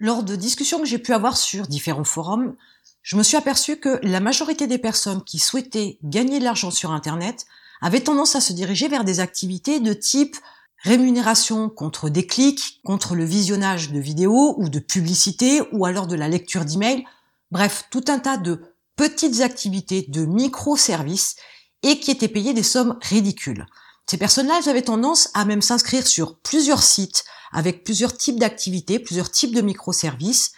[0.00, 2.56] Lors de discussions que j'ai pu avoir sur différents forums,
[3.02, 6.90] je me suis aperçu que la majorité des personnes qui souhaitaient gagner de l'argent sur
[6.90, 7.44] Internet
[7.82, 10.38] avaient tendance à se diriger vers des activités de type
[10.78, 16.16] rémunération contre des clics, contre le visionnage de vidéos ou de publicités ou alors de
[16.16, 17.04] la lecture d'emails,
[17.50, 18.62] bref, tout un tas de
[18.96, 21.36] petites activités de microservices
[21.82, 23.66] et qui étaient payées des sommes ridicules.
[24.10, 27.22] Ces personnes-là, avaient tendance à même s'inscrire sur plusieurs sites
[27.52, 30.50] avec plusieurs types d'activités, plusieurs types de microservices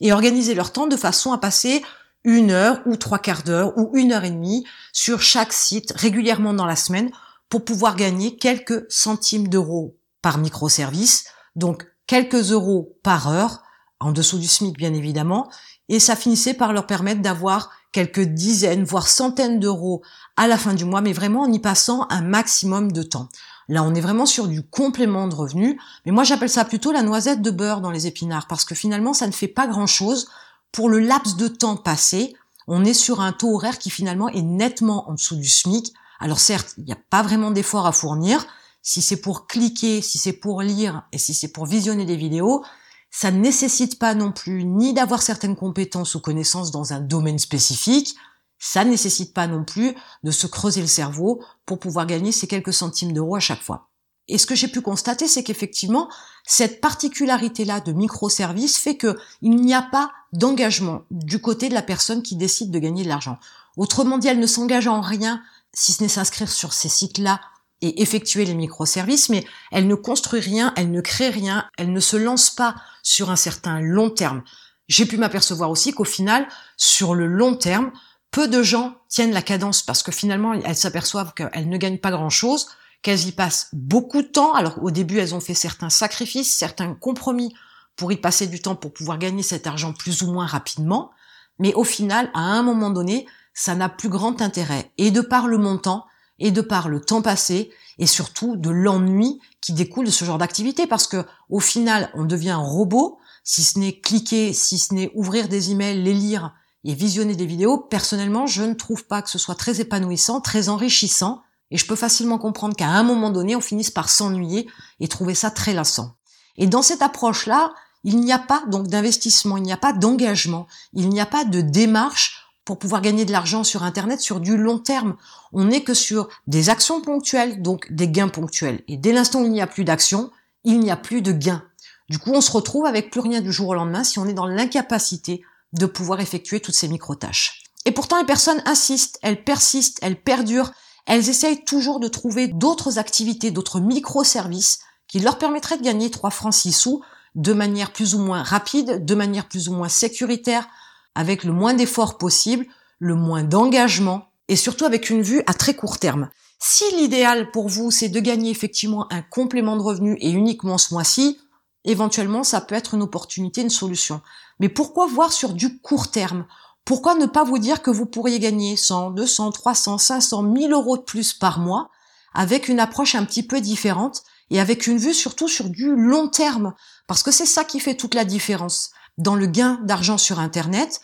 [0.00, 1.82] et organiser leur temps de façon à passer
[2.22, 6.54] une heure ou trois quarts d'heure ou une heure et demie sur chaque site régulièrement
[6.54, 7.10] dans la semaine
[7.48, 11.24] pour pouvoir gagner quelques centimes d'euros par microservice,
[11.56, 13.64] donc quelques euros par heure,
[13.98, 15.50] en dessous du SMIC bien évidemment,
[15.88, 20.02] et ça finissait par leur permettre d'avoir quelques dizaines, voire centaines d'euros
[20.36, 23.28] à la fin du mois, mais vraiment en y passant un maximum de temps.
[23.68, 27.02] Là, on est vraiment sur du complément de revenus, mais moi j'appelle ça plutôt la
[27.02, 30.28] noisette de beurre dans les épinards, parce que finalement ça ne fait pas grand-chose
[30.72, 32.34] pour le laps de temps passé.
[32.66, 35.92] On est sur un taux horaire qui finalement est nettement en dessous du SMIC.
[36.18, 38.44] Alors certes, il n'y a pas vraiment d'effort à fournir.
[38.82, 42.64] Si c'est pour cliquer, si c'est pour lire et si c'est pour visionner des vidéos,
[43.12, 47.38] ça ne nécessite pas non plus ni d'avoir certaines compétences ou connaissances dans un domaine
[47.38, 48.16] spécifique,
[48.58, 52.46] ça ne nécessite pas non plus de se creuser le cerveau pour pouvoir gagner ces
[52.46, 53.90] quelques centimes d'euros à chaque fois.
[54.28, 56.08] Et ce que j'ai pu constater, c'est qu'effectivement,
[56.46, 62.22] cette particularité-là de microservice fait qu'il n'y a pas d'engagement du côté de la personne
[62.22, 63.38] qui décide de gagner de l'argent.
[63.76, 65.42] Autrement dit, elle ne s'engage en rien
[65.74, 67.40] si ce n'est s'inscrire sur ces sites-là
[67.82, 72.00] et effectuer les microservices, mais elle ne construit rien, elle ne crée rien, elle ne
[72.00, 74.42] se lance pas sur un certain long terme.
[74.88, 77.92] J'ai pu m'apercevoir aussi qu'au final, sur le long terme,
[78.30, 82.10] peu de gens tiennent la cadence parce que finalement, elles s'aperçoivent qu'elles ne gagnent pas
[82.10, 82.68] grand-chose,
[83.02, 84.54] qu'elles y passent beaucoup de temps.
[84.54, 87.54] Alors au début, elles ont fait certains sacrifices, certains compromis
[87.96, 91.10] pour y passer du temps pour pouvoir gagner cet argent plus ou moins rapidement.
[91.58, 94.90] Mais au final, à un moment donné, ça n'a plus grand intérêt.
[94.98, 96.06] Et de par le montant,
[96.38, 97.70] et de par le temps passé
[98.02, 100.88] et surtout de l'ennui qui découle de ce genre d'activité.
[100.88, 103.18] Parce que au final on devient un robot.
[103.44, 106.52] Si ce n'est cliquer, si ce n'est ouvrir des emails, les lire
[106.82, 110.68] et visionner des vidéos, personnellement, je ne trouve pas que ce soit très épanouissant, très
[110.68, 114.68] enrichissant, et je peux facilement comprendre qu'à un moment donné, on finisse par s'ennuyer
[114.98, 116.16] et trouver ça très lassant.
[116.56, 120.66] Et dans cette approche-là, il n'y a pas donc d'investissement, il n'y a pas d'engagement,
[120.92, 124.56] il n'y a pas de démarche pour pouvoir gagner de l'argent sur Internet sur du
[124.56, 125.16] long terme.
[125.52, 128.82] On n'est que sur des actions ponctuelles, donc des gains ponctuels.
[128.88, 130.30] Et dès l'instant où il n'y a plus d'action,
[130.64, 131.64] il n'y a plus de gains.
[132.08, 134.34] Du coup, on se retrouve avec plus rien du jour au lendemain si on est
[134.34, 135.42] dans l'incapacité
[135.72, 137.62] de pouvoir effectuer toutes ces micro-tâches.
[137.84, 140.72] Et pourtant, les personnes insistent, elles persistent, elles perdurent,
[141.06, 146.30] elles essayent toujours de trouver d'autres activités, d'autres micro-services qui leur permettraient de gagner 3
[146.30, 147.02] francs 6 sous
[147.34, 150.68] de manière plus ou moins rapide, de manière plus ou moins sécuritaire,
[151.14, 152.66] avec le moins d'efforts possible,
[152.98, 156.28] le moins d'engagement et surtout avec une vue à très court terme.
[156.58, 160.94] Si l'idéal pour vous, c'est de gagner effectivement un complément de revenu et uniquement ce
[160.94, 161.40] mois-ci,
[161.84, 164.20] éventuellement, ça peut être une opportunité, une solution.
[164.60, 166.46] Mais pourquoi voir sur du court terme?
[166.84, 170.96] Pourquoi ne pas vous dire que vous pourriez gagner 100, 200, 300, 500, 1000 euros
[170.96, 171.90] de plus par mois
[172.34, 176.28] avec une approche un petit peu différente et avec une vue surtout sur du long
[176.28, 176.74] terme?
[177.06, 181.00] Parce que c'est ça qui fait toute la différence dans le gain d'argent sur Internet,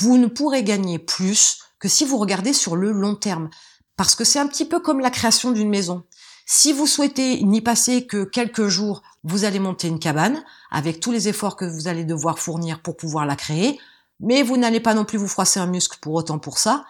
[0.00, 3.50] vous ne pourrez gagner plus que si vous regardez sur le long terme.
[3.96, 6.04] Parce que c'est un petit peu comme la création d'une maison.
[6.44, 11.10] Si vous souhaitez n'y passer que quelques jours, vous allez monter une cabane avec tous
[11.10, 13.80] les efforts que vous allez devoir fournir pour pouvoir la créer,
[14.20, 16.84] mais vous n'allez pas non plus vous froisser un muscle pour autant pour ça.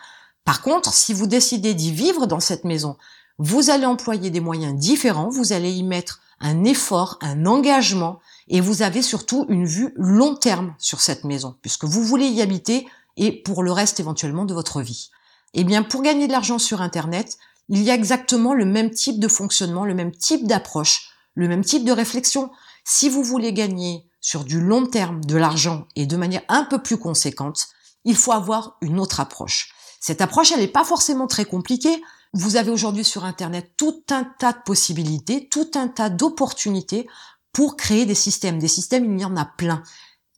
[0.44, 2.96] Par contre, si vous décidez d'y vivre dans cette maison,
[3.38, 8.60] vous allez employer des moyens différents, vous allez y mettre un effort, un engagement, et
[8.60, 12.86] vous avez surtout une vue long terme sur cette maison, puisque vous voulez y habiter
[13.16, 15.10] et pour le reste éventuellement de votre vie.
[15.54, 19.18] Eh bien, pour gagner de l'argent sur Internet, il y a exactement le même type
[19.18, 22.50] de fonctionnement, le même type d'approche, le même type de réflexion.
[22.84, 26.82] Si vous voulez gagner sur du long terme de l'argent et de manière un peu
[26.82, 27.68] plus conséquente,
[28.04, 29.72] il faut avoir une autre approche.
[30.00, 32.02] Cette approche, elle n'est pas forcément très compliquée.
[32.32, 37.08] Vous avez aujourd'hui sur Internet tout un tas de possibilités, tout un tas d'opportunités
[37.56, 38.58] pour créer des systèmes.
[38.58, 39.82] Des systèmes, il y en a plein.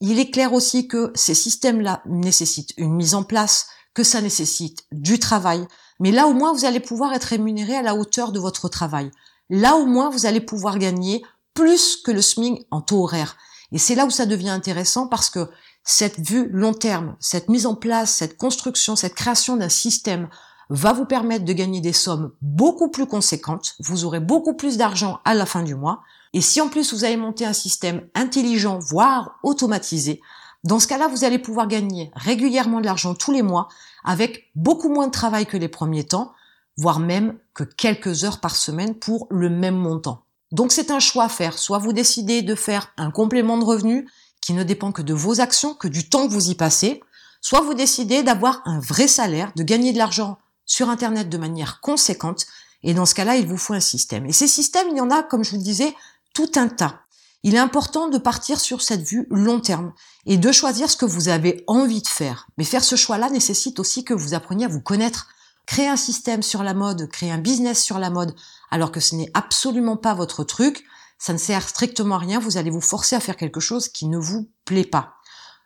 [0.00, 4.85] Il est clair aussi que ces systèmes-là nécessitent une mise en place, que ça nécessite
[4.93, 5.67] du travail.
[5.99, 9.11] Mais là au moins, vous allez pouvoir être rémunéré à la hauteur de votre travail.
[9.50, 11.25] Là au moins, vous allez pouvoir gagner
[11.55, 13.37] plus que le SMIC en taux horaire.
[13.73, 15.50] Et c'est là où ça devient intéressant parce que
[15.82, 20.29] cette vue long terme, cette mise en place, cette construction, cette création d'un système
[20.70, 25.20] va vous permettre de gagner des sommes beaucoup plus conséquentes, vous aurez beaucoup plus d'argent
[25.25, 26.00] à la fin du mois,
[26.35, 30.20] et si en plus vous avez monté un système intelligent, voire automatisé,
[30.65, 33.69] dans ce cas-là, vous allez pouvoir gagner régulièrement de l'argent tous les mois
[34.05, 36.32] avec beaucoup moins de travail que les premiers temps,
[36.76, 40.25] voire même que quelques heures par semaine pour le même montant.
[40.50, 41.59] Donc c'est un choix à faire.
[41.59, 44.09] Soit vous décidez de faire un complément de revenu
[44.41, 47.03] qui ne dépend que de vos actions, que du temps que vous y passez,
[47.41, 50.38] soit vous décidez d'avoir un vrai salaire, de gagner de l'argent
[50.69, 52.47] sur Internet de manière conséquente,
[52.85, 54.26] et dans ce cas-là, il vous faut un système.
[54.26, 55.93] Et ces systèmes, il y en a, comme je vous le disais,
[56.32, 57.00] tout un tas.
[57.43, 59.93] Il est important de partir sur cette vue long terme
[60.26, 62.49] et de choisir ce que vous avez envie de faire.
[62.59, 65.29] Mais faire ce choix-là nécessite aussi que vous appreniez à vous connaître,
[65.67, 68.35] créer un système sur la mode, créer un business sur la mode,
[68.70, 70.85] alors que ce n'est absolument pas votre truc,
[71.19, 74.06] ça ne sert strictement à rien, vous allez vous forcer à faire quelque chose qui
[74.06, 75.18] ne vous plaît pas.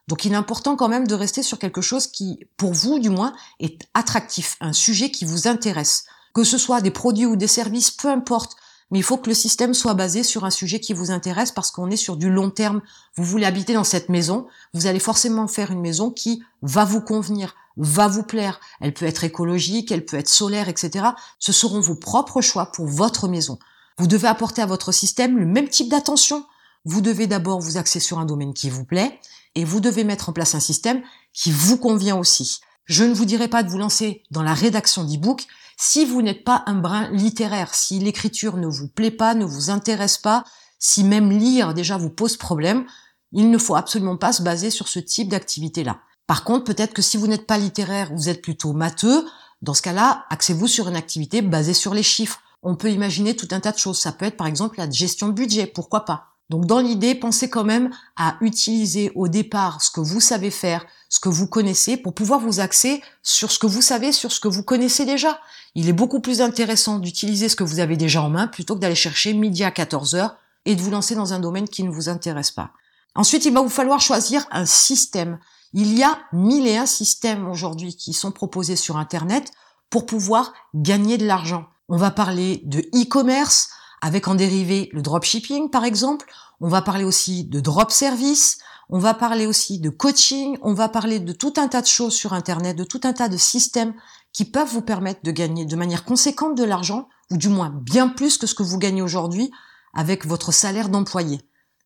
[0.09, 3.11] Donc il est important quand même de rester sur quelque chose qui, pour vous du
[3.11, 6.05] moins, est attractif, un sujet qui vous intéresse.
[6.35, 8.57] Que ce soit des produits ou des services, peu importe,
[8.93, 11.71] mais il faut que le système soit basé sur un sujet qui vous intéresse parce
[11.71, 12.83] qu'on est sur du long terme.
[13.17, 17.01] Vous voulez habiter dans cette maison, vous allez forcément faire une maison qui va vous
[17.01, 18.61] convenir, va vous plaire.
[18.83, 21.07] Elle peut être écologique, elle peut être solaire, etc.
[21.39, 23.59] Ce seront vos propres choix pour votre maison.
[23.97, 26.45] Vous devez apporter à votre système le même type d'attention.
[26.84, 29.20] Vous devez d'abord vous axer sur un domaine qui vous plaît
[29.55, 31.02] et vous devez mettre en place un système
[31.32, 32.61] qui vous convient aussi.
[32.87, 35.46] Je ne vous dirai pas de vous lancer dans la rédaction d'e-book
[35.76, 39.70] si vous n'êtes pas un brin littéraire, si l'écriture ne vous plaît pas, ne vous
[39.70, 40.44] intéresse pas,
[40.79, 42.84] si même lire déjà vous pose problème,
[43.32, 46.00] il ne faut absolument pas se baser sur ce type d'activité-là.
[46.26, 49.26] Par contre, peut-être que si vous n'êtes pas littéraire, vous êtes plutôt matheux,
[49.61, 52.40] dans ce cas-là, axez-vous sur une activité basée sur les chiffres.
[52.62, 53.99] On peut imaginer tout un tas de choses.
[53.99, 56.31] Ça peut être par exemple la gestion de budget, pourquoi pas?
[56.53, 60.85] Donc dans l'idée, pensez quand même à utiliser au départ ce que vous savez faire,
[61.09, 64.39] ce que vous connaissez, pour pouvoir vous axer sur ce que vous savez, sur ce
[64.39, 65.41] que vous connaissez déjà.
[65.75, 68.81] Il est beaucoup plus intéressant d'utiliser ce que vous avez déjà en main plutôt que
[68.81, 71.91] d'aller chercher midi à 14 heures et de vous lancer dans un domaine qui ne
[71.91, 72.73] vous intéresse pas.
[73.15, 75.39] Ensuite, il va vous falloir choisir un système.
[75.73, 79.53] Il y a mille et un systèmes aujourd'hui qui sont proposés sur Internet
[79.89, 81.65] pour pouvoir gagner de l'argent.
[81.89, 83.71] On va parler de e-commerce,
[84.03, 86.27] avec en dérivé le dropshipping par exemple.
[86.61, 88.59] On va parler aussi de drop service.
[88.91, 90.59] On va parler aussi de coaching.
[90.61, 93.29] On va parler de tout un tas de choses sur Internet, de tout un tas
[93.29, 93.95] de systèmes
[94.33, 98.09] qui peuvent vous permettre de gagner de manière conséquente de l'argent, ou du moins bien
[98.09, 99.51] plus que ce que vous gagnez aujourd'hui
[99.95, 101.41] avec votre salaire d'employé.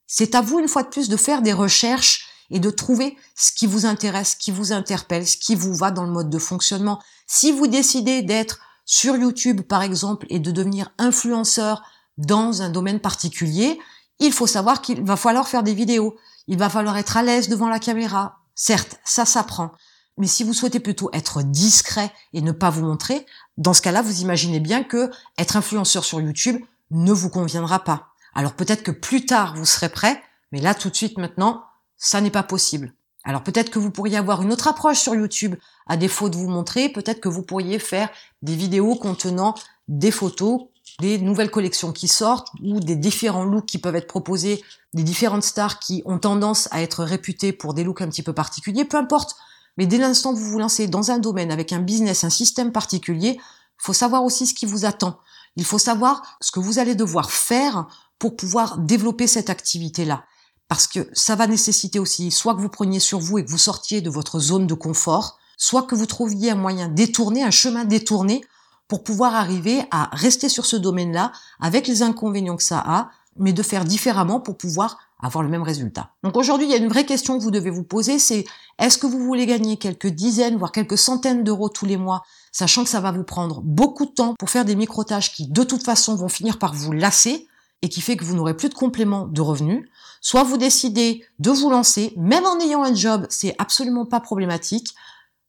[0.07, 3.53] C'est à vous une fois de plus de faire des recherches et de trouver ce
[3.53, 6.39] qui vous intéresse, ce qui vous interpelle, ce qui vous va dans le mode de
[6.39, 7.03] fonctionnement.
[7.27, 11.83] Si vous décidez d'être sur YouTube par exemple et de devenir influenceur
[12.19, 13.79] dans un domaine particulier,
[14.19, 16.17] il faut savoir qu'il va falloir faire des vidéos,
[16.47, 18.39] il va falloir être à l'aise devant la caméra.
[18.55, 19.73] Certes, ça s'apprend.
[20.19, 23.27] Mais si vous souhaitez plutôt être discret et ne pas vous montrer,
[23.59, 28.09] dans ce cas-là, vous imaginez bien que être influenceur sur YouTube ne vous conviendra pas.
[28.35, 30.23] Alors peut-être que plus tard vous serez prêt,
[30.53, 31.65] mais là tout de suite maintenant,
[31.97, 32.95] ça n'est pas possible.
[33.25, 36.49] Alors peut-être que vous pourriez avoir une autre approche sur YouTube, à défaut de vous
[36.49, 38.09] montrer, peut-être que vous pourriez faire
[38.41, 39.55] des vidéos contenant
[39.89, 40.69] des photos
[41.00, 44.62] des nouvelles collections qui sortent ou des différents looks qui peuvent être proposés,
[44.94, 48.33] des différentes stars qui ont tendance à être réputées pour des looks un petit peu
[48.33, 49.37] particuliers, peu importe.
[49.77, 52.73] Mais dès l'instant où vous vous lancez dans un domaine avec un business, un système
[52.73, 53.38] particulier,
[53.77, 55.19] faut savoir aussi ce qui vous attend.
[55.56, 57.87] Il faut savoir ce que vous allez devoir faire
[58.19, 60.25] pour pouvoir développer cette activité-là.
[60.69, 63.58] Parce que ça va nécessiter aussi soit que vous preniez sur vous et que vous
[63.58, 67.84] sortiez de votre zone de confort, soit que vous trouviez un moyen détourné, un chemin
[67.84, 68.43] détourné
[68.88, 73.52] pour pouvoir arriver à rester sur ce domaine-là avec les inconvénients que ça a, mais
[73.52, 76.10] de faire différemment pour pouvoir avoir le même résultat.
[76.22, 78.44] Donc aujourd'hui, il y a une vraie question que vous devez vous poser, c'est
[78.78, 82.84] est-ce que vous voulez gagner quelques dizaines, voire quelques centaines d'euros tous les mois, sachant
[82.84, 85.84] que ça va vous prendre beaucoup de temps pour faire des microtages qui de toute
[85.84, 87.48] façon vont finir par vous lasser
[87.82, 89.88] et qui fait que vous n'aurez plus de complément de revenus,
[90.20, 94.94] soit vous décidez de vous lancer, même en ayant un job, c'est absolument pas problématique,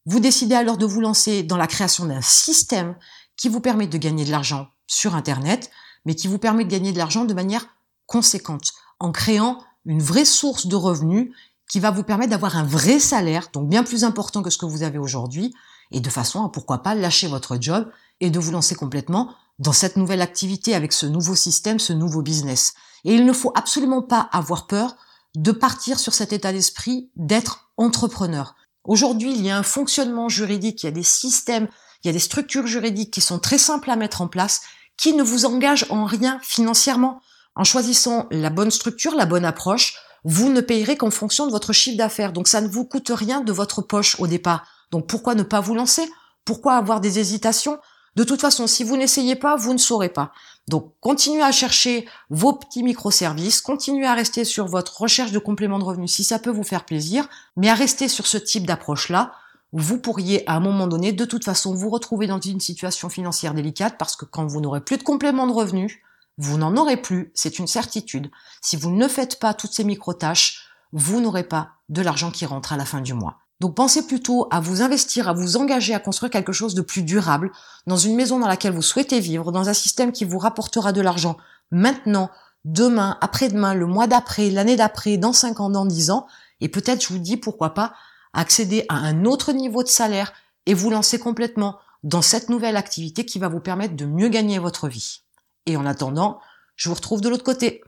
[0.05, 2.95] vous décidez alors de vous lancer dans la création d'un système
[3.37, 5.69] qui vous permet de gagner de l'argent sur Internet,
[6.05, 7.67] mais qui vous permet de gagner de l'argent de manière
[8.05, 11.31] conséquente, en créant une vraie source de revenus
[11.69, 14.65] qui va vous permettre d'avoir un vrai salaire, donc bien plus important que ce que
[14.65, 15.53] vous avez aujourd'hui,
[15.91, 17.89] et de façon à pourquoi pas lâcher votre job
[18.19, 22.21] et de vous lancer complètement dans cette nouvelle activité avec ce nouveau système, ce nouveau
[22.21, 22.73] business.
[23.05, 24.95] Et il ne faut absolument pas avoir peur
[25.35, 28.55] de partir sur cet état d'esprit d'être entrepreneur.
[28.83, 31.67] Aujourd'hui, il y a un fonctionnement juridique, il y a des systèmes
[32.03, 34.61] il y a des structures juridiques qui sont très simples à mettre en place,
[34.97, 37.21] qui ne vous engagent en rien financièrement.
[37.55, 41.73] En choisissant la bonne structure, la bonne approche, vous ne payerez qu'en fonction de votre
[41.73, 42.33] chiffre d'affaires.
[42.33, 44.65] Donc ça ne vous coûte rien de votre poche au départ.
[44.91, 46.07] Donc pourquoi ne pas vous lancer?
[46.45, 47.79] Pourquoi avoir des hésitations?
[48.15, 50.31] De toute façon, si vous n'essayez pas, vous ne saurez pas.
[50.67, 55.77] Donc, continuez à chercher vos petits microservices, continuez à rester sur votre recherche de complément
[55.77, 59.33] de revenus si ça peut vous faire plaisir, mais à rester sur ce type d'approche-là,
[59.73, 63.53] vous pourriez à un moment donné de toute façon vous retrouver dans une situation financière
[63.53, 65.99] délicate parce que quand vous n'aurez plus de complément de revenus,
[66.37, 68.29] vous n'en aurez plus, c'est une certitude.
[68.61, 72.73] Si vous ne faites pas toutes ces micro-tâches, vous n'aurez pas de l'argent qui rentre
[72.73, 73.39] à la fin du mois.
[73.59, 77.01] Donc pensez plutôt à vous investir, à vous engager à construire quelque chose de plus
[77.01, 77.51] durable,
[77.87, 81.01] dans une maison dans laquelle vous souhaitez vivre, dans un système qui vous rapportera de
[81.01, 81.37] l'argent
[81.71, 82.29] maintenant,
[82.65, 86.27] demain, après-demain, le mois d'après, l'année d'après, dans 5 ans, dans 10 ans,
[86.61, 87.93] et peut-être je vous dis pourquoi pas
[88.37, 90.31] accéder à un autre niveau de salaire
[90.65, 94.59] et vous lancer complètement dans cette nouvelle activité qui va vous permettre de mieux gagner
[94.59, 95.23] votre vie.
[95.65, 96.39] Et en attendant,
[96.75, 97.81] je vous retrouve de l'autre côté.